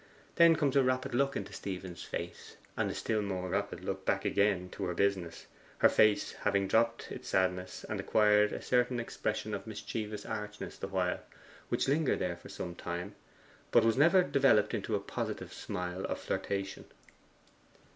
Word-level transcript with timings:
Then 0.33 0.55
comes 0.55 0.75
a 0.75 0.81
rapid 0.81 1.13
look 1.13 1.35
into 1.37 1.53
Stephen's 1.53 2.01
face, 2.03 2.55
and 2.75 2.89
a 2.89 2.95
still 2.95 3.21
more 3.21 3.49
rapid 3.49 3.85
look 3.85 4.03
back 4.03 4.25
again 4.25 4.67
to 4.69 4.85
her 4.85 4.95
business, 4.95 5.45
her 5.77 5.89
face 5.89 6.31
having 6.31 6.67
dropped 6.67 7.11
its 7.11 7.27
sadness, 7.29 7.83
and 7.87 7.99
acquired 7.99 8.51
a 8.51 8.63
certain 8.63 8.99
expression 8.99 9.53
of 9.53 9.67
mischievous 9.67 10.25
archness 10.25 10.75
the 10.75 10.87
while; 10.87 11.19
which 11.69 11.87
lingered 11.87 12.17
there 12.17 12.35
for 12.35 12.49
some 12.49 12.73
time, 12.73 13.13
but 13.69 13.85
was 13.85 13.95
never 13.95 14.23
developed 14.23 14.73
into 14.73 14.95
a 14.95 14.99
positive 14.99 15.53
smile 15.53 16.03
of 16.05 16.19
flirtation. 16.19 16.85